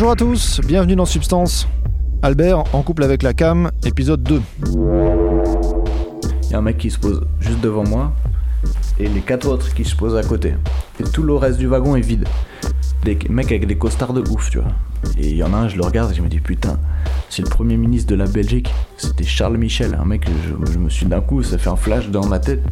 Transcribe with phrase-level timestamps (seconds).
[0.00, 1.68] Bonjour à tous, bienvenue dans Substance.
[2.22, 4.40] Albert en couple avec la cam, épisode 2.
[6.44, 8.10] Il y a un mec qui se pose juste devant moi
[8.98, 10.54] et les quatre autres qui se posent à côté.
[11.00, 12.26] Et tout le reste du wagon est vide.
[13.04, 14.72] Des mecs avec des costards de ouf, tu vois.
[15.18, 16.78] Et il y en a un, je le regarde et je me dis putain,
[17.30, 20.90] c'est le premier ministre de la Belgique, c'était Charles Michel, un mec, je, je me
[20.90, 22.62] suis d'un coup, ça fait un flash dans ma tête.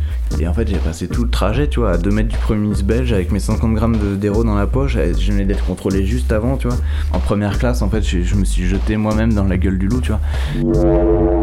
[0.41, 2.61] Et en fait, j'ai passé tout le trajet, tu vois, à 2 mètres du premier
[2.61, 4.97] ministre belge avec mes 50 grammes d'héros dans la poche.
[4.97, 6.77] Je venais d'être contrôlé juste avant, tu vois.
[7.13, 10.01] En première classe, en fait, je me suis jeté moi-même dans la gueule du loup,
[10.01, 11.38] tu vois.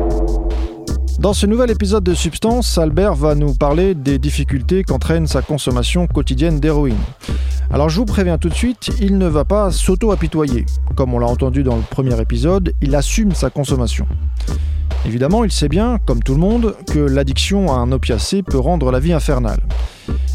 [1.19, 6.07] Dans ce nouvel épisode de Substance, Albert va nous parler des difficultés qu'entraîne sa consommation
[6.07, 6.97] quotidienne d'héroïne.
[7.71, 10.65] Alors je vous préviens tout de suite, il ne va pas s'auto-apitoyer.
[10.95, 14.05] Comme on l'a entendu dans le premier épisode, il assume sa consommation.
[15.05, 18.91] Évidemment, il sait bien, comme tout le monde, que l'addiction à un opiacé peut rendre
[18.91, 19.61] la vie infernale.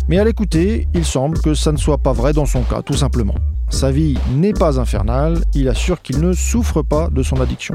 [0.08, 2.96] Mais à l'écouter, il semble que ça ne soit pas vrai dans son cas, tout
[2.96, 3.34] simplement.
[3.68, 7.74] Sa vie n'est pas infernale, il assure qu'il ne souffre pas de son addiction.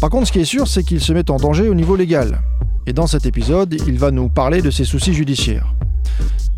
[0.00, 2.40] Par contre, ce qui est sûr, c'est qu'il se met en danger au niveau légal.
[2.86, 5.74] Et dans cet épisode, il va nous parler de ses soucis judiciaires.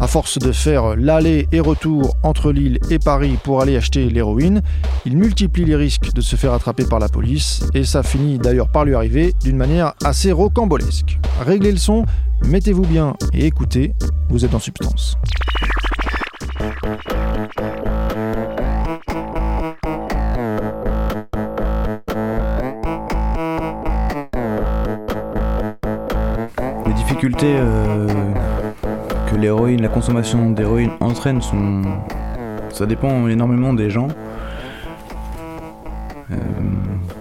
[0.00, 4.62] À force de faire l'aller et retour entre Lille et Paris pour aller acheter l'héroïne,
[5.04, 8.68] il multiplie les risques de se faire attraper par la police, et ça finit d'ailleurs
[8.68, 11.18] par lui arriver d'une manière assez rocambolesque.
[11.40, 12.04] Réglez le son,
[12.46, 13.94] mettez-vous bien et écoutez,
[14.28, 15.16] vous êtes en substance.
[27.46, 28.06] Euh,
[29.30, 31.40] que l'héroïne, la consommation d'héroïne entraîne.
[32.70, 34.08] Ça dépend énormément des gens.
[36.30, 36.36] Euh,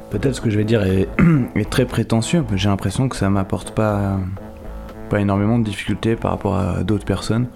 [0.09, 0.83] Peut-être ce que je vais dire
[1.55, 4.17] est, très prétentieux, mais j'ai l'impression que ça m'apporte pas,
[5.09, 7.47] pas énormément de difficultés par rapport à d'autres personnes.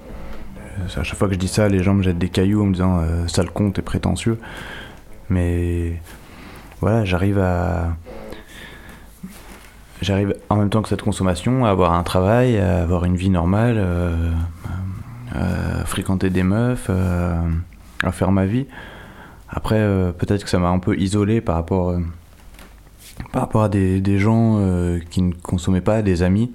[0.79, 2.65] Euh, À chaque fois que je dis ça, les gens me jettent des cailloux en
[2.65, 4.37] me disant euh, sale con, t'es prétentieux.
[5.29, 5.93] Mais
[6.81, 7.95] voilà, j'arrive à.
[10.01, 13.29] J'arrive en même temps que cette consommation à avoir un travail, à avoir une vie
[13.29, 14.31] normale, euh,
[15.31, 17.39] à fréquenter des meufs, euh,
[18.03, 18.65] à faire ma vie.
[19.47, 21.99] Après, euh, peut-être que ça m'a un peu isolé par rapport, euh,
[23.31, 26.51] par rapport à des, des gens euh, qui ne consommaient pas, des amis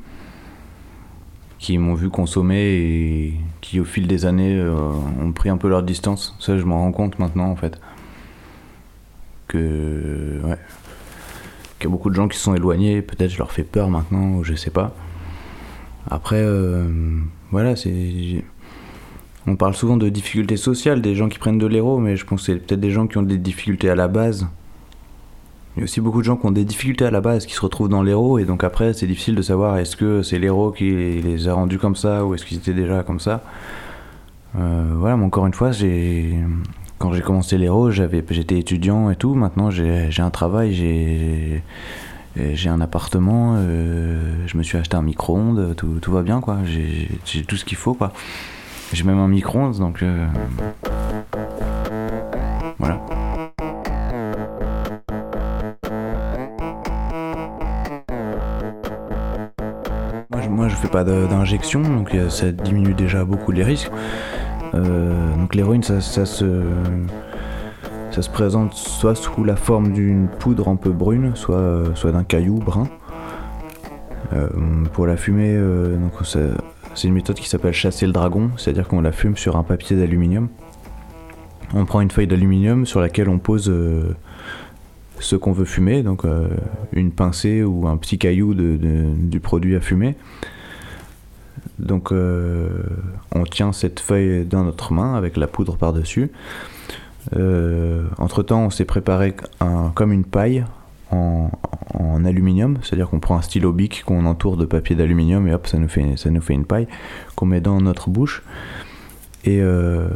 [1.59, 4.75] qui m'ont vu consommer et qui, au fil des années, euh,
[5.21, 6.37] ont pris un peu leur distance.
[6.39, 7.81] Ça, je m'en rends compte maintenant, en fait.
[9.49, 10.41] Que.
[10.45, 10.59] Ouais.
[11.79, 13.91] Qu'il y a beaucoup de gens qui se sont éloignés, peut-être je leur fais peur
[13.91, 14.95] maintenant, ou je sais pas.
[16.11, 16.89] Après, euh,
[17.51, 18.45] voilà, c'est.
[19.47, 22.41] On parle souvent de difficultés sociales, des gens qui prennent de l'héros, mais je pense
[22.41, 24.49] que c'est peut-être des gens qui ont des difficultés à la base.
[25.77, 27.55] Il y a aussi beaucoup de gens qui ont des difficultés à la base, qui
[27.55, 30.73] se retrouvent dans l'héros, et donc après, c'est difficile de savoir est-ce que c'est l'héros
[30.73, 33.45] qui les a rendus comme ça, ou est-ce qu'ils étaient déjà comme ça.
[34.59, 36.35] Euh, voilà, mais encore une fois, j'ai
[36.99, 39.35] quand j'ai commencé l'héros, j'avais, j'étais étudiant et tout.
[39.35, 41.63] Maintenant, j'ai, un travail, j'ai,
[42.37, 46.59] j'ai un appartement, euh, je me suis acheté un micro-ondes, tout, tout va bien, quoi.
[46.65, 48.13] J'ai, tout ce qu'il faut, quoi.
[48.93, 50.27] J'ai même un micro-ondes, donc euh,
[52.79, 53.01] voilà.
[60.31, 63.91] Moi, je, moi, je fais pas d'injection, donc ça diminue déjà beaucoup les risques.
[64.75, 66.45] Euh, donc l'héroïne, ça, ça se,
[68.33, 72.89] présente soit sous la forme d'une poudre un peu brune, soit, soit d'un caillou brun.
[74.33, 74.49] Euh,
[74.93, 76.39] pour la fumer, euh, donc ça-
[76.95, 79.97] c'est une méthode qui s'appelle chasser le dragon, c'est-à-dire qu'on la fume sur un papier
[79.97, 80.49] d'aluminium.
[81.75, 84.15] On prend une feuille d'aluminium sur laquelle on pose euh,
[85.19, 86.49] ce qu'on veut fumer, donc euh,
[86.93, 90.17] une pincée ou un petit caillou du produit à fumer.
[91.79, 92.69] Donc euh,
[93.33, 96.31] on tient cette feuille dans notre main avec la poudre par-dessus.
[97.37, 99.35] Euh, entre temps, on s'est préparé
[99.95, 100.65] comme une paille
[101.11, 101.51] en,
[102.25, 105.79] aluminium, c'est-à-dire qu'on prend un stylo bic qu'on entoure de papier d'aluminium et hop, ça
[105.79, 106.89] nous fait, ça nous fait une paille
[107.37, 108.43] qu'on met dans notre bouche.
[109.45, 110.09] Et, euh,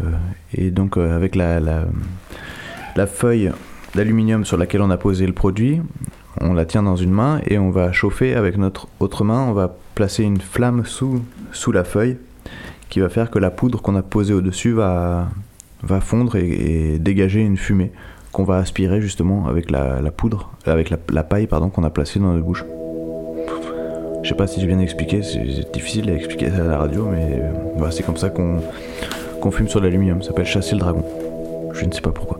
[0.56, 1.86] donc avec la
[3.06, 3.52] feuille
[3.94, 5.80] d'aluminium sur laquelle on a posé le produit,
[6.40, 9.52] on la tient dans une main et on va chauffer avec notre autre main, on
[9.52, 11.22] va placer une flamme sous,
[11.52, 12.18] sous la feuille
[12.88, 15.28] qui va faire que la poudre qu'on a posée au-dessus va,
[15.82, 17.92] va fondre et, dégager une fumée
[18.32, 22.32] qu'on va aspirer justement avec la, poudre, avec la, paille pardon qu'on a placée dans
[22.32, 22.64] notre bouche.
[24.22, 27.40] Je sais pas si j'ai bien expliqué, c'est difficile à expliquer à la radio, mais
[27.40, 28.60] euh, voilà, c'est comme ça qu'on
[29.40, 30.22] qu'on fume sur l'aluminium.
[30.22, 31.04] Ça s'appelle chasser le dragon.
[31.72, 32.39] Je ne sais pas pourquoi.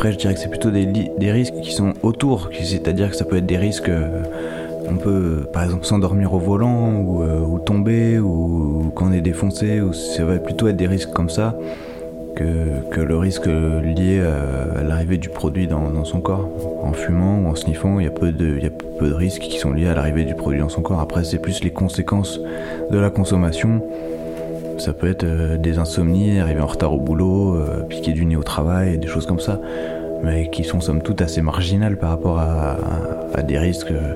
[0.00, 3.36] Après, je dirais que c'est plutôt des, risques qui sont autour, c'est-à-dire que ça peut
[3.36, 4.22] être des risques euh,
[4.88, 9.92] on peut par exemple s'endormir au volant ou, tomber ou, quand on est défoncé, ou
[9.92, 11.54] ça va plutôt être des risques comme ça
[12.34, 16.48] que, le risque lié à, l'arrivée du produit dans, son corps.
[16.82, 19.14] En fumant ou en sniffant, il y, a peu de, il y a peu de
[19.14, 21.00] risques qui sont liés à l'arrivée du produit dans son corps.
[21.00, 22.40] Après, c'est plus les conséquences
[22.90, 23.82] de la consommation.
[24.80, 28.36] Ça peut être euh, des insomnies, arriver en retard au boulot, euh, piquer du nez
[28.36, 29.60] au travail, des choses comme ça,
[30.22, 32.78] mais qui sont somme toute assez marginales par rapport à,
[33.42, 34.14] des risques euh,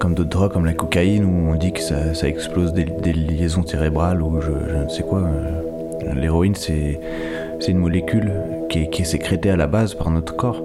[0.00, 4.20] comme d'autres drogues, comme la cocaïne, où on dit que ça, explose des, liaisons cérébrales
[4.20, 5.22] ou je, je ne sais quoi.
[6.12, 6.98] L'héroïne, c'est
[7.68, 8.32] une molécule
[8.68, 10.60] qui est, sécrétée à la base par notre corps.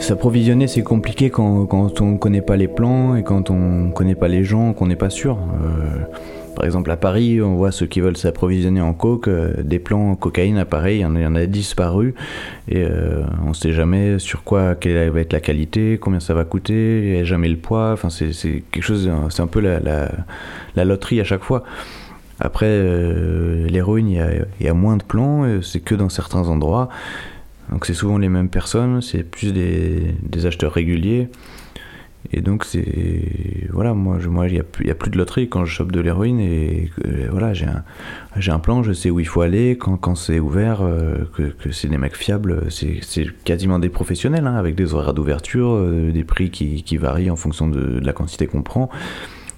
[0.00, 4.14] S'approvisionner, c'est compliqué quand, on ne connaît pas les plans et quand on ne connaît
[4.14, 5.36] pas les gens, qu'on n'est pas sûr.
[5.36, 6.04] Euh,
[6.54, 10.12] par exemple, à Paris, on voit ceux qui veulent s'approvisionner en coke, euh, des plans
[10.12, 12.14] en cocaïne à il y en a, disparu.
[12.68, 16.34] Et euh, on ne sait jamais sur quoi, quelle va être la qualité, combien ça
[16.34, 17.90] va coûter, il n'y a jamais le poids.
[17.92, 21.64] Enfin, c'est quelque chose, c'est un peu la, loterie à chaque fois.
[22.38, 22.82] Après,
[23.68, 26.90] l'héroïne, il y, a moins de plans, c'est que dans certains endroits.
[27.70, 31.28] Donc c'est souvent les mêmes personnes, c'est plus des acheteurs réguliers.
[32.32, 34.60] Et donc c'est voilà moi je, moi il y,
[34.90, 36.90] a plus de loterie quand je chope de l'héroïne et
[37.30, 37.84] voilà j'ai un
[38.36, 39.76] j'ai un plan je sais où il faut aller.
[39.78, 43.00] Quand, quand c'est ouvert euh, que, que c'est des mecs fiables c'est
[43.44, 47.36] quasiment des professionnels hein, avec des horaires d'ouverture euh, des prix qui, qui, varient en
[47.36, 48.88] fonction de, de la quantité qu'on prend.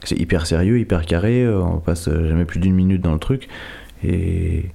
[0.05, 3.49] C'est hyper sérieux hyper carré euh, on passe jamais plus d'une minute dans le truc.
[4.05, 4.67] Et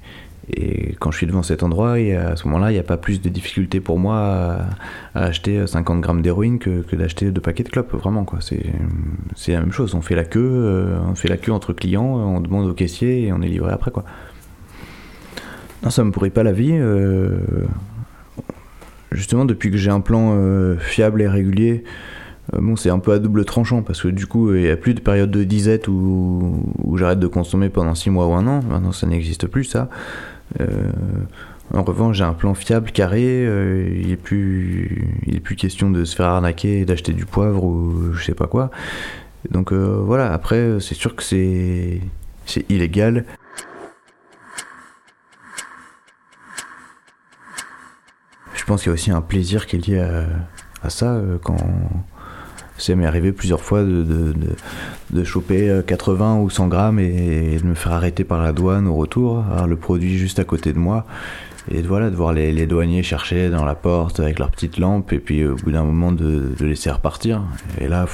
[0.51, 2.97] et quand je suis devant cet endroit, et à ce moment-là, il n'y a pas
[2.97, 4.67] plus de difficulté pour moi
[5.15, 7.93] à, acheter 50 grammes d'héroïne que, d'acheter deux paquets de clopes.
[7.93, 8.39] Vraiment, quoi.
[8.41, 9.95] C'est, la même chose.
[9.95, 13.27] On fait la queue, euh, on fait la queue entre clients, on demande au caissier
[13.27, 14.03] et on est livré après, quoi.
[15.83, 16.73] Non, ça me pourrit pas la vie.
[16.73, 17.37] Euh,
[19.13, 21.85] justement, depuis que j'ai un plan euh, fiable et régulier,
[22.51, 24.93] bon, c'est un peu à double tranchant parce que du coup, il n'y a plus
[24.93, 28.61] de période de disette où, où j'arrête de consommer pendant 6 mois ou un an.
[28.69, 29.89] Maintenant, ça n'existe plus, ça.
[30.61, 30.91] Euh,
[31.73, 33.45] en revanche, j'ai un plan fiable, carré.
[33.45, 35.07] Euh, il n'est plus,
[35.43, 38.69] plus question de se faire arnaquer et d'acheter du poivre ou je sais pas quoi.
[39.49, 40.31] Donc euh, voilà.
[40.31, 42.01] Après, c'est sûr que c'est,
[42.45, 43.25] c'est illégal.
[48.53, 50.25] Je pense qu'il y a aussi un plaisir qui est lié à,
[50.81, 51.57] à ça quand
[52.83, 54.33] ça m'est arrivé plusieurs fois de, de,
[55.11, 58.87] de, choper 80 euh, ou 100 grammes et, de me faire arrêter par la douane
[58.87, 61.05] au retour, le produit juste à côté de moi.
[61.71, 65.19] Et voilà, de voir les, douaniers chercher dans la porte avec leur petite lampe et
[65.19, 67.41] puis au bout d'un moment de, laisser repartir.
[67.79, 68.05] Et là,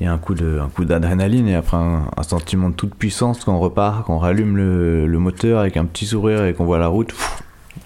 [0.00, 3.54] il y a un coup de, d'adrénaline et après un, sentiment de toute puissance quand
[3.54, 6.88] on repart, quand on rallume le, moteur avec un petit sourire et qu'on voit la
[6.88, 7.14] route.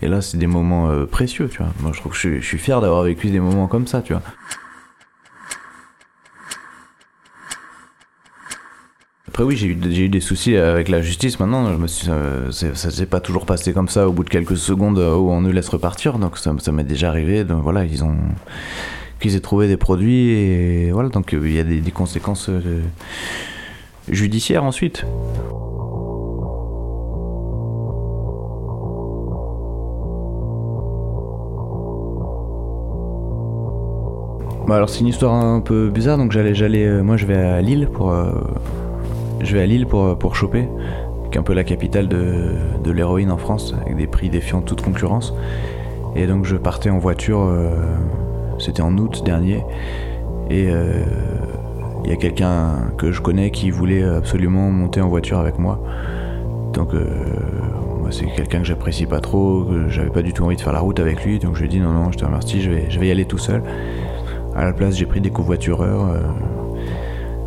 [0.01, 1.51] Et là, c'est des moments euh, précieux.
[1.81, 4.03] Moi, je trouve que je, suis fier d'avoir vécu des moments comme ça.
[9.37, 11.71] Après oui, j'ai eu, eu, des soucis avec la justice maintenant.
[11.71, 14.99] Je me euh, ça s'est pas toujours passé comme ça au bout de quelques secondes
[14.99, 16.19] euh, où on nous laisse repartir.
[16.19, 17.45] Donc ça, m'est déjà arrivé.
[17.45, 18.17] Donc voilà, ils ont
[19.21, 21.11] qu'ils aient trouvé des produits et voilà.
[21.11, 22.49] Donc euh, il y a des, conséquences
[24.09, 25.05] judiciaires ensuite.
[34.67, 36.17] Bah alors c'est une histoire un peu bizarre.
[36.17, 38.15] Donc j'allais, j'allais, moi je vais à Lille pour
[39.41, 40.69] je vais à Lille pour, pour choper,
[41.31, 42.53] qui est un peu la capitale de,
[42.83, 45.35] de l'héroïne en France, avec des prix défiant toute concurrence.
[46.15, 47.71] Et donc je partais en voiture, euh,
[48.59, 49.63] c'était en août dernier,
[50.49, 51.03] et euh,
[52.05, 55.79] il y a quelqu'un que je connais qui voulait absolument monter en voiture avec moi.
[56.73, 57.07] Donc euh,
[58.01, 60.73] moi c'est quelqu'un que j'apprécie pas trop, que j'avais pas du tout envie de faire
[60.73, 62.71] la route avec lui, donc je lui ai dit non non je te remercie, je
[62.71, 63.63] vais, je vais y aller tout seul.
[64.55, 66.17] À la place j'ai pris des covoitureurs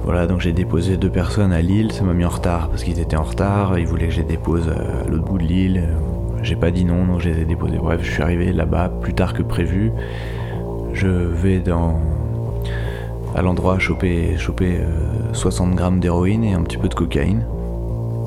[0.03, 2.99] voilà, donc j'ai déposé deux personnes à Lille, ça m'a mis en retard parce qu'ils
[2.99, 5.83] étaient en retard, ils voulaient que je les dépose euh, à l'autre bout de l'île.
[6.41, 7.77] J'ai pas dit non, donc je les ai déposés.
[7.77, 9.91] Bref, je suis arrivé là-bas plus tard que prévu.
[10.93, 11.99] Je vais dans
[13.35, 14.79] à l'endroit choper, choper
[15.33, 17.45] 60 euh, grammes d'héroïne et un petit peu de cocaïne.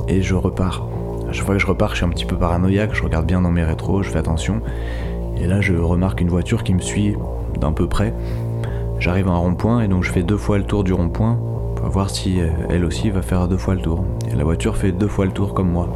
[0.09, 0.87] Et je repars.
[1.29, 3.41] À chaque fois que je repars, je suis un petit peu paranoïaque, je regarde bien
[3.41, 4.61] dans mes rétros, je fais attention.
[5.39, 7.17] Et là, je remarque une voiture qui me suit
[7.59, 8.13] d'un peu près.
[8.99, 11.39] J'arrive à un rond-point et donc je fais deux fois le tour du rond-point
[11.89, 14.05] voir si euh, elle aussi va faire deux fois le tour.
[14.37, 15.89] La voiture fait deux fois le tour comme moi.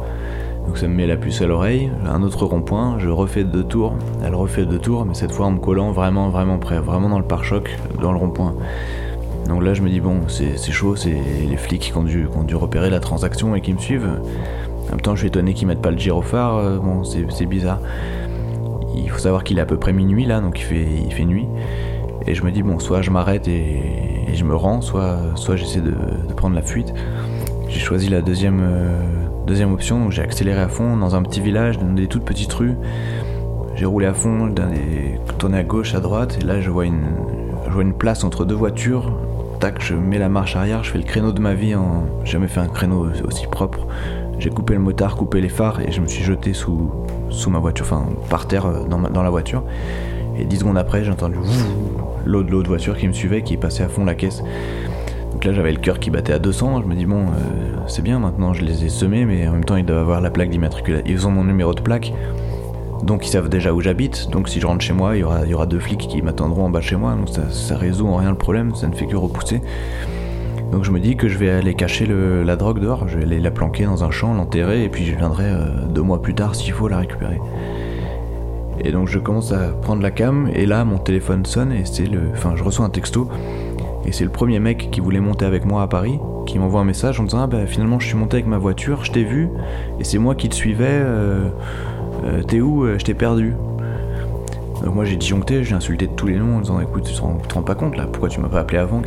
[0.65, 3.95] Donc ça me met la puce à l'oreille, un autre rond-point, je refais deux tours,
[4.21, 7.19] elle refait deux tours, mais cette fois en me collant vraiment vraiment près, vraiment dans
[7.19, 8.53] le pare-choc, dans le rond-point.
[9.47, 11.15] Donc là je me dis bon c'est chaud, c'est
[11.49, 14.09] les flics qui ont, dû, ont dû repérer la transaction et qui me suivent.
[14.87, 16.79] En même temps, je suis étonné qu'ils mettent pas le gyrophare.
[16.79, 17.79] bon, c'est bizarre.
[18.95, 21.47] Il faut savoir qu'il est à peu près minuit là, donc il fait nuit.
[22.27, 25.81] Et je me dis, bon, soit je m'arrête et, je me rends, soit, soit j'essaie
[25.81, 25.93] de,
[26.35, 26.93] prendre la fuite.
[27.69, 28.61] J'ai choisi la deuxième,
[29.47, 32.53] deuxième option, donc j'ai accéléré à fond dans un petit village, dans des toutes petites
[32.53, 32.75] rues.
[33.75, 34.53] J'ai roulé à fond,
[35.37, 39.11] tourné à gauche, à droite, et là je vois une, place entre deux voitures.
[39.59, 41.75] Tac, je mets la marche arrière, je fais le créneau de ma vie.
[41.75, 42.05] En...
[42.23, 43.87] J'ai jamais fait un créneau aussi propre.
[44.39, 46.91] J'ai coupé le motard, coupé les phares et je me suis jeté sous,
[47.29, 49.63] sous ma voiture, enfin par terre euh, dans la voiture.
[50.39, 51.37] Et dix secondes après, j'ai entendu
[52.25, 54.43] l'eau de l'autre voiture qui me suivait, qui passée à fond la caisse.
[55.31, 56.81] Donc là, j'avais le cœur qui battait à 200.
[56.81, 59.65] Je me dis, bon, euh, c'est bien, maintenant je les ai semés, mais en même
[59.65, 61.05] temps, ils doivent avoir la plaque d'immatriculation.
[61.07, 62.13] Ils ont mon numéro de plaque.
[63.03, 65.65] Donc ils savent déjà où j'habite, donc si je rentre chez moi, il y aura,
[65.65, 68.75] deux flics qui m'attendront en bas chez moi, donc ça, résout en rien le problème,
[68.75, 69.61] ça ne fait que repousser.
[70.71, 73.39] Donc je me dis que je vais aller cacher la drogue dehors, je vais aller
[73.39, 76.55] la planquer dans un champ, l'enterrer, et puis je viendrai euh, deux mois plus tard
[76.55, 77.39] s'il faut la récupérer.
[78.83, 82.05] Et donc je commence à prendre la cam, et là mon téléphone sonne, et c'est
[82.05, 82.19] le.
[82.33, 83.27] Enfin, je reçois un texto,
[84.05, 86.85] et c'est le premier mec qui voulait monter avec moi à Paris, qui m'envoie un
[86.85, 89.49] message en disant Ah bah finalement je suis monté avec ma voiture, je t'ai vu,
[89.99, 90.85] et c'est moi qui te suivais.
[90.89, 91.49] Euh,
[92.25, 93.53] euh, t'es où euh, Je t'ai perdu.
[94.83, 97.21] Donc moi j'ai disjoncté, j'ai insulté de tous les noms en disant écoute tu te
[97.21, 99.01] rends, pas compte là, pourquoi tu m'as pas appelé avant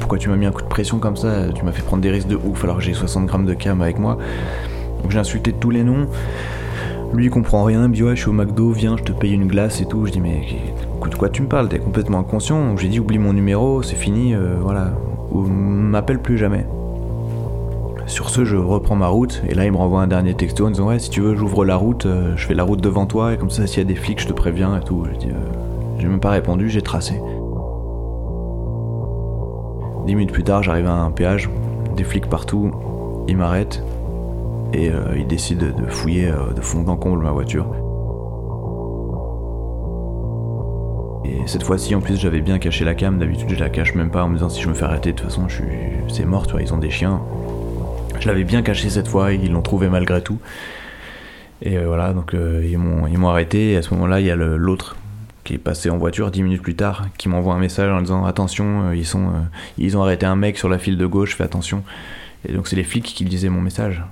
[0.00, 2.10] Pourquoi tu m'as mis un coup de pression comme ça Tu m'as fait prendre des
[2.10, 4.18] risques de ouf alors que j'ai 60 grammes de cam avec moi.
[5.02, 6.08] Donc j'ai insulté de tous les noms.
[7.14, 9.12] Lui il comprend rien, il me dit ouais je suis au McDo, viens je te
[9.12, 10.04] paye une glace et tout.
[10.04, 10.42] Je dis mais
[11.08, 11.68] de quoi tu me parles?
[11.68, 12.76] T'es complètement inconscient.
[12.76, 14.90] J'ai dit oublie mon numéro, c'est fini, euh, voilà.
[15.30, 16.66] Ou m'appelle plus jamais.
[18.06, 20.70] Sur ce, je reprends ma route et là, il me renvoie un dernier texto en
[20.70, 23.32] disant Ouais, si tu veux, j'ouvre la route, euh, je fais la route devant toi
[23.32, 25.04] et comme ça, s'il y a des flics, je te préviens et tout.
[25.20, 27.14] J'ai euh, même pas répondu, j'ai tracé.
[30.06, 31.48] Dix minutes plus tard, j'arrive à un péage,
[31.96, 32.72] des flics partout,
[33.28, 33.82] ils m'arrêtent
[34.72, 37.66] et euh, ils décident de fouiller de fond en comble ma voiture.
[41.24, 43.18] Et cette fois-ci, en plus, j'avais bien caché la cam.
[43.18, 45.16] D'habitude, je la cache même pas en me disant si je me fais arrêter, de
[45.16, 45.46] toute façon,
[46.08, 47.20] c'est mort, tu vois, ils ont des chiens.
[48.20, 50.38] Je l'avais bien caché cette fois, ils l'ont trouvé malgré tout.
[51.62, 53.72] Et euh, voilà, donc euh, ils m'ont arrêté.
[53.72, 54.96] Et à ce moment-là, il y a l'autre
[55.44, 58.24] qui est passé en voiture dix minutes plus tard, qui m'envoie un message en disant
[58.24, 59.32] attention, euh, ils sont,
[59.76, 61.82] ils ont arrêté un mec sur la file de gauche, fais attention.
[62.48, 64.02] Et donc c'est les flics qui lisaient mon message.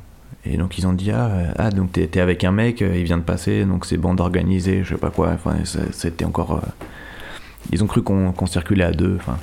[0.45, 3.23] Et donc ils ont dit ah, ah donc t'es avec un mec, il vient de
[3.23, 5.31] passer, donc c'est bande organisée, je sais pas quoi.
[5.35, 5.57] Enfin
[5.93, 6.61] c'était encore.
[7.73, 9.17] ils ont cru qu'on circulait à deux.
[9.21, 9.39] Enfin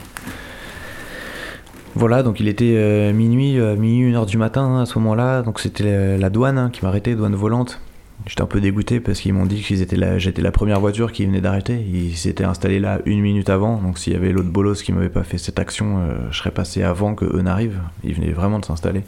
[1.95, 4.97] voilà, donc il était euh, minuit, euh, minuit, une heure du matin hein, à ce
[4.99, 5.41] moment-là.
[5.41, 7.79] Donc c'était la, douane hein, qui m'a arrêté, douane volante.
[8.25, 11.41] J'étais un peu dégoûté parce qu'ils m'ont dit que j'étais la première voiture qui venait
[11.41, 11.83] d'arrêter.
[11.91, 13.81] Ils s'étaient installés là une minute avant.
[13.81, 16.51] Donc s'il y avait l'autre bolos qui m'avait pas fait cette action, euh, je serais
[16.51, 17.81] passé avant que eux n'arrivent.
[18.03, 19.03] Ils venaient vraiment de s'installer.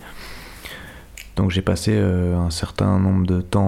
[1.35, 3.63] Donc j'ai passé un certain nombre de temps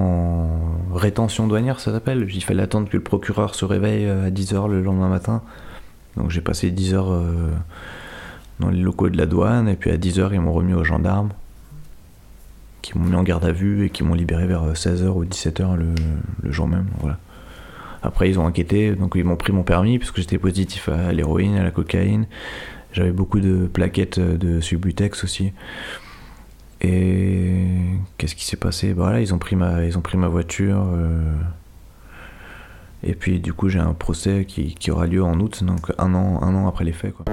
[0.91, 2.27] en rétention douanière, ça s'appelle.
[2.33, 5.41] Il fallait attendre que le procureur se réveille à 10h le lendemain matin.
[6.17, 7.23] Donc j'ai passé 10 heures
[8.59, 11.29] dans les locaux de la douane, et puis à 10h, ils m'ont remis aux gendarmes,
[12.81, 15.75] qui m'ont mis en garde à vue et qui m'ont libéré vers 16h ou 17h
[15.75, 16.87] le, jour même.
[18.01, 21.55] Après, ils ont enquêté, donc ils m'ont pris mon permis, puisque j'étais positif à l'héroïne,
[21.55, 22.25] à la cocaïne.
[22.91, 25.53] J'avais beaucoup de plaquettes de Subutex aussi.
[26.83, 27.65] Et
[28.17, 28.93] qu'est-ce qui s'est passé?
[28.93, 30.85] Bah Voilà, ils ont pris ma, ils ont pris ma voiture.
[30.93, 31.33] Euh,
[33.03, 36.13] et puis du coup, j'ai un procès qui, qui, aura lieu en août, donc un
[36.13, 37.13] an, un an après les faits.
[37.13, 37.25] Quoi.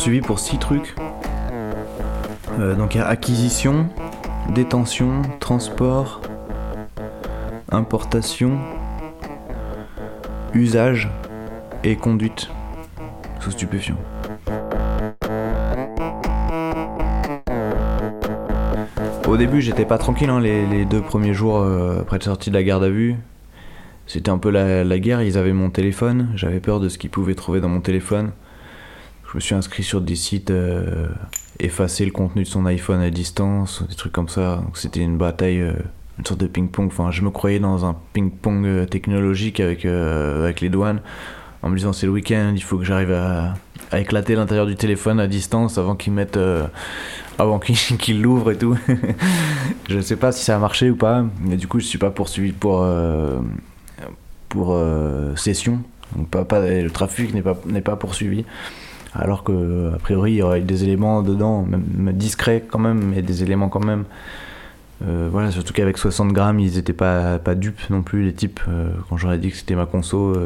[0.00, 0.94] suivi pour six trucs.
[2.58, 3.86] Euh, donc il y a acquisition,
[4.48, 6.20] détention, transport,
[7.70, 8.58] importation,
[10.54, 11.10] usage
[11.84, 12.48] et conduite
[13.40, 13.96] sous stupéfiant.
[19.28, 22.54] Au début, j'étais pas tranquille hein, les, deux premiers jours euh, après être sorti de
[22.56, 23.14] la garde à vue.
[24.06, 27.10] C'était un peu la, la guerre, ils avaient mon téléphone, j'avais peur de ce qu'ils
[27.10, 28.32] pouvaient trouver dans mon téléphone
[29.30, 31.06] je me suis inscrit sur des sites euh,
[31.60, 34.56] effacer le contenu de son iPhone à distance, des trucs comme ça.
[34.56, 35.72] Donc c'était une bataille, euh,
[36.18, 36.88] une sorte de ping-pong.
[36.88, 41.00] Enfin, je me croyais dans un ping-pong euh, technologique avec, avec les douanes,
[41.62, 43.54] en me disant c'est le week-end, il faut que j'arrive à,
[43.92, 46.38] éclater l'intérieur du téléphone à distance avant qu'ils mettent,
[47.38, 48.76] avant qu'ils l'ouvrent et tout.
[49.88, 51.98] je ne sais pas si ça a marché ou pas, mais du coup je suis
[51.98, 52.86] pas poursuivi pour
[54.48, 54.80] pour
[55.34, 55.80] session.
[56.14, 58.44] Donc le trafic n'est pas, n'est pas poursuivi
[59.14, 63.22] alors que a priori il y aurait des éléments dedans, même discrets quand même, mais
[63.22, 64.04] des éléments quand même
[65.02, 68.60] Euh, voilà, surtout qu'avec 60 grammes, ils étaient pas, pas dupes non plus, les types.
[68.68, 70.36] Euh, quand j'aurais dit que c'était ma conso,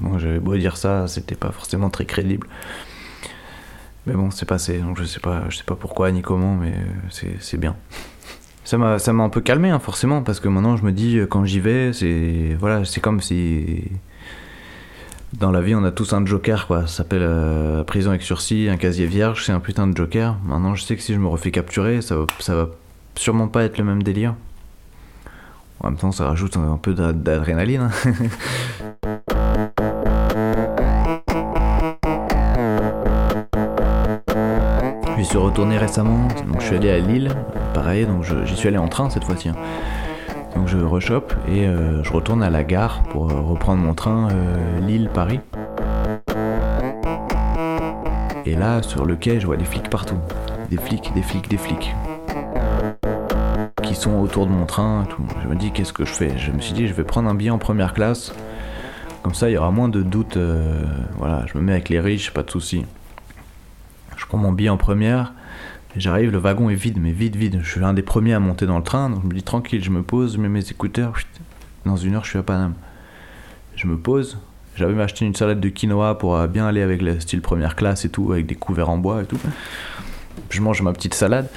[0.00, 2.48] moi j'avais beau dire ça, c'était pas forcément très crédible.
[4.06, 6.74] Mais bon, c'est passé, donc je sais pas, je sais pas pourquoi ni comment, mais
[7.10, 7.76] c'est bien.
[8.64, 11.60] Ça m'a, un peu calmé, hein, forcément, parce que maintenant je me dis, quand j'y
[11.60, 13.84] vais, c'est voilà, comme si
[15.32, 16.82] dans la vie, on a tous un joker, quoi.
[16.82, 20.36] Ça s'appelle euh, prison avec sursis, un casier vierge, c'est un putain de joker.
[20.44, 22.68] Maintenant, je sais que si je me refais capturer, ça va, ça va
[23.14, 24.34] sûrement pas être le même délire.
[25.80, 27.82] En même temps, ça rajoute un, peu d'adrénaline.
[27.82, 27.90] Hein.
[35.16, 37.30] je suis retourné récemment, donc je suis allé à Lille,
[37.72, 39.50] pareil, donc j'y suis allé en train cette fois-ci.
[39.50, 39.54] Hein.
[40.54, 44.28] Donc je rechoppe et euh, je retourne à la gare pour euh, reprendre mon train
[44.30, 45.40] euh, Lille-Paris.
[48.46, 50.18] Et là, sur le quai, je vois des flics partout.
[50.70, 51.94] Des flics, des flics, des flics.
[53.82, 55.06] Qui sont autour de mon train.
[55.08, 55.22] Tout.
[55.42, 56.36] Je me dis, qu'est-ce que je fais?
[56.36, 58.32] Je me suis dit, je vais prendre un billet en première classe.
[59.22, 60.38] Comme ça, il y aura moins de doutes.
[61.18, 62.86] voilà, je me mets avec les riches, pas de soucis.
[64.16, 65.32] Je prends mon billet en première.
[65.96, 67.60] J'arrive, le wagon est vide, mais vide, vide.
[67.62, 69.82] Je suis un des premiers à monter dans le train, donc je me dis tranquille,
[69.82, 71.14] je me pose, je mets mes écouteurs.
[71.84, 72.74] Dans une heure, je suis à Paname.
[73.74, 74.38] Je me pose.
[74.76, 78.04] J'avais acheté une salade de quinoa pour euh, bien aller avec le style première classe
[78.04, 79.38] et tout, avec des couverts en bois et tout.
[80.48, 81.48] Je mange ma petite salade.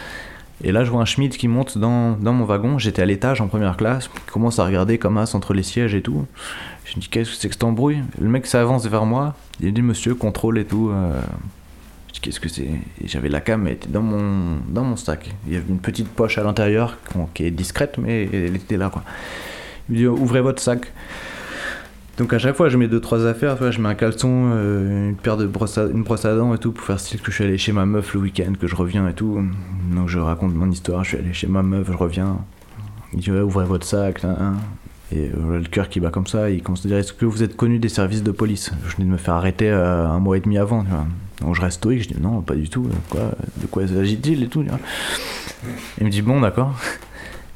[0.63, 2.79] Et là, je vois un Schmidt qui monte dans, dans mon wagon.
[2.79, 4.09] J'étais à l'étage en première classe.
[4.15, 6.25] Il commence à regarder comme as entre les sièges et tout.
[6.85, 8.01] Je me dis, qu'est-ce que c'est que cet embrouille?
[8.19, 9.35] Le mec s'avance vers moi.
[9.59, 10.89] Il dit, monsieur, contrôle et tout.
[10.91, 11.21] Euh,
[12.21, 12.69] qu'est-ce que c'est
[13.03, 15.33] J'avais la cam, elle était dans mon, dans mon sac.
[15.47, 16.97] Il y avait une petite poche à l'intérieur
[17.33, 18.89] qui est discrète, mais elle était là.
[18.89, 19.03] Quoi.
[19.89, 20.91] Il me dit ouvrez votre sac.
[22.17, 23.71] Donc à chaque fois, je mets deux trois affaires.
[23.71, 26.59] je mets un caleçon, euh, une paire de brosse à, une brosse à dents et
[26.59, 28.75] tout pour faire style que je suis allé chez ma meuf le week-end, que je
[28.75, 29.43] reviens et tout.
[29.93, 31.03] Donc je raconte mon histoire.
[31.03, 32.37] Je suis allé chez ma meuf, je reviens.
[33.13, 34.23] Il dit ouvrez votre sac.
[35.13, 37.43] Et euh, le cœur qui bat comme ça, il commence à dire Est-ce que vous
[37.43, 38.71] êtes connu des services de police?
[38.87, 40.85] Je venais de me faire arrêter euh, un mois et demi avant.
[41.41, 42.89] Donc je reste stoïque, je dis Non, pas du tout.
[43.57, 44.65] De quoi s'agit-il et tout
[45.99, 46.73] Il me dit Bon, d'accord.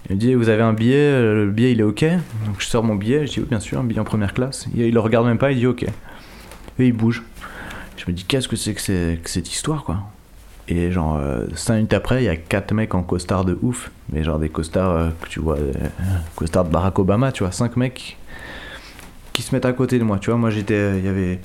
[0.10, 2.04] Il me dit Vous avez un billet euh, Le billet, il est OK?
[2.46, 4.68] Donc je sors mon billet, je dis Oui, bien sûr, un billet en première classe.
[4.76, 5.84] Il, il le regarde même pas, il dit OK.
[5.84, 7.24] Et il bouge.
[7.96, 10.02] Je me dis Qu'est-ce que c'est que, que cette histoire, quoi?
[10.68, 11.20] Et genre,
[11.56, 13.90] 5 minutes après, il y a 4 mecs en costard de ouf.
[14.12, 15.58] Mais genre des costards que tu vois,
[16.36, 18.18] costards de Barack Obama, tu vois, 5 mecs
[19.34, 20.18] qui se mettent à côté de moi.
[20.20, 20.98] Tu vois, moi j'étais.
[20.98, 21.40] Il y avait.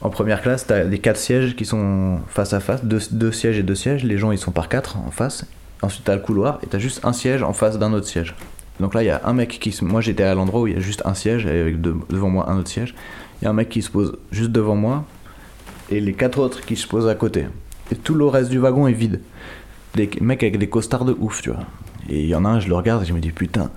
[0.00, 3.64] En première classe, t'as les 4 sièges qui sont face à face, 2 sièges et
[3.64, 4.04] 2 sièges.
[4.04, 5.44] Les gens ils sont par 4 en face.
[5.82, 8.34] Ensuite, t'as le couloir et t'as juste un siège en face d'un autre siège.
[8.78, 9.84] Donc là, il y a un mec qui se.
[9.84, 12.58] Moi j'étais à l'endroit où il y a juste un siège avec devant moi un
[12.58, 12.94] autre siège.
[13.40, 15.04] Il y a un mec qui se pose juste devant moi
[15.90, 17.46] et les 4 autres qui se posent à côté
[17.90, 19.20] et tout le reste du wagon est vide.
[19.94, 21.60] Des mecs avec des costards de ouf, tu vois.
[22.08, 23.70] Et il y en a un, je le regarde et je me dis putain,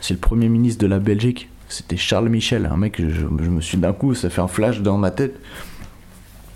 [0.00, 1.48] c'est le premier ministre de la Belgique.
[1.68, 4.96] C'était Charles Michel, un mec, je, me suis d'un coup, ça fait un flash dans
[4.96, 5.38] ma tête.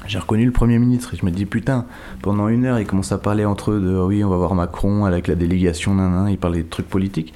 [0.06, 1.86] J'ai reconnu le Premier ministre et je me dis putain,
[2.22, 5.04] pendant une heure ils commencent à parler entre eux de oui on va voir Macron
[5.04, 7.32] avec la délégation, nan, ils parlaient de trucs politiques.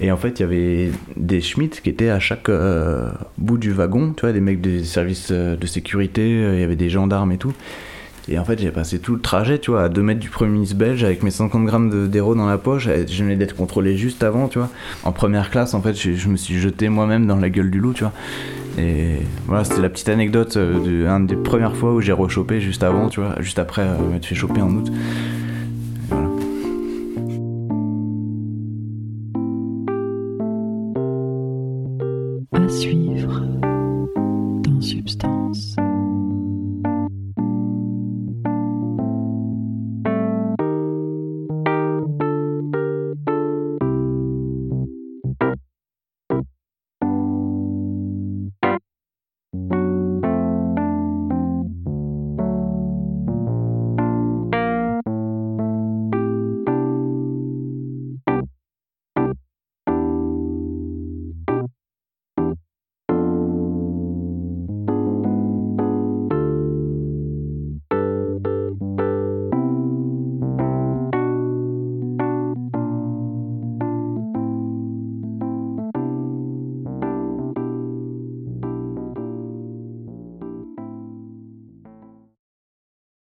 [0.00, 3.72] Et en fait il y avait des Schmitt qui étaient à chaque euh, bout du
[3.72, 6.88] wagon, tu vois, des mecs des services euh, de sécurité, euh, il y avait des
[6.88, 7.52] gendarmes et tout.
[8.28, 10.52] Et en fait, j'ai passé tout le trajet, tu vois, à 2 mètres du premier
[10.52, 12.88] ministre belge avec mes 50 grammes d'héros dans la poche.
[12.88, 14.70] Je venais d'être contrôlé juste avant, tu vois.
[15.04, 17.92] En première classe, en fait, je, me suis jeté moi-même dans la gueule du loup,
[17.92, 18.12] tu vois.
[18.78, 22.60] Et voilà, c'était la petite anecdote euh, de une des premières fois où j'ai rechopé
[22.60, 24.90] juste avant, tu vois, juste après euh, m'être fait choper en août.